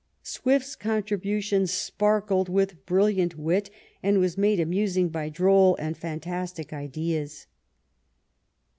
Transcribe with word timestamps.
Swift's 0.23 0.75
con 0.75 1.03
tribution 1.03 1.67
sparkled 1.69 2.49
with 2.49 2.87
brilliant 2.87 3.37
wit, 3.37 3.69
and 4.01 4.17
was 4.17 4.35
made 4.35 4.59
amusing 4.59 5.09
by 5.09 5.29
droll 5.29 5.75
and 5.75 5.95
fantastic 5.95 6.73
ideas. 6.73 7.45